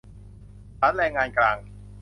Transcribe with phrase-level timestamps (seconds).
[0.79, 1.57] ศาลแรงงานกลาง